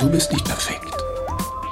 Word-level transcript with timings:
Du 0.00 0.08
bist 0.08 0.32
nicht 0.32 0.46
perfekt. 0.46 0.94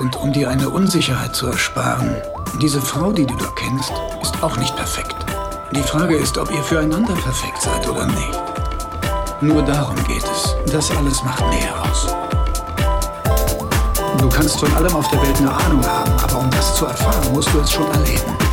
Und 0.00 0.16
um 0.16 0.32
dir 0.32 0.50
eine 0.50 0.68
Unsicherheit 0.68 1.36
zu 1.36 1.46
ersparen, 1.46 2.16
diese 2.60 2.80
Frau, 2.82 3.12
die 3.12 3.24
du 3.24 3.36
da 3.36 3.46
kennst, 3.54 3.92
ist 4.20 4.42
auch 4.42 4.56
nicht 4.56 4.74
perfekt. 4.74 5.14
Die 5.70 5.82
Frage 5.82 6.16
ist, 6.16 6.36
ob 6.36 6.50
ihr 6.50 6.62
füreinander 6.64 7.14
perfekt 7.14 7.62
seid 7.62 7.88
oder 7.88 8.04
nicht. 8.06 8.42
Nur 9.40 9.62
darum 9.62 9.94
geht 10.08 10.24
es. 10.24 10.56
Das 10.72 10.90
alles 10.90 11.22
macht 11.22 11.44
Nähe 11.50 11.72
aus. 11.80 12.08
Du 14.18 14.28
kannst 14.28 14.58
von 14.58 14.74
allem 14.74 14.96
auf 14.96 15.08
der 15.08 15.22
Welt 15.22 15.36
eine 15.36 15.52
Ahnung 15.52 15.86
haben, 15.86 16.10
aber 16.20 16.38
um 16.40 16.50
das 16.50 16.74
zu 16.74 16.86
erfahren, 16.86 17.32
musst 17.32 17.54
du 17.54 17.60
es 17.60 17.70
schon 17.70 17.88
erleben. 17.92 18.45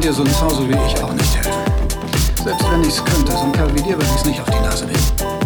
Dir 0.00 0.12
so 0.12 0.22
ein 0.22 0.30
Zauso 0.32 0.68
wie 0.68 0.72
ich 0.72 1.02
auch 1.02 1.12
nicht 1.12 1.36
helfen. 1.36 1.52
Selbst 2.42 2.70
wenn 2.70 2.82
ich's 2.82 3.04
könnte, 3.04 3.32
so 3.32 3.38
ein 3.38 3.52
Kerl 3.52 3.74
wie 3.74 3.82
dir 3.82 3.96
würde 3.96 4.06
ich's 4.14 4.24
nicht 4.24 4.40
auf 4.40 4.50
die 4.50 4.60
Nase 4.60 4.86
nehmen. 4.86 5.45